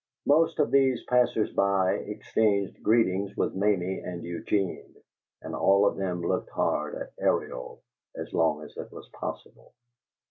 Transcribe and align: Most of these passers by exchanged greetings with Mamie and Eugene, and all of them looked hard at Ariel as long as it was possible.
Most 0.25 0.57
of 0.57 0.71
these 0.71 1.03
passers 1.03 1.51
by 1.53 1.93
exchanged 1.93 2.81
greetings 2.81 3.37
with 3.37 3.53
Mamie 3.53 3.99
and 3.99 4.23
Eugene, 4.23 4.95
and 5.43 5.53
all 5.53 5.85
of 5.85 5.95
them 5.95 6.23
looked 6.23 6.49
hard 6.49 6.95
at 6.95 7.13
Ariel 7.19 7.83
as 8.17 8.33
long 8.33 8.63
as 8.63 8.75
it 8.77 8.91
was 8.91 9.07
possible. 9.09 9.75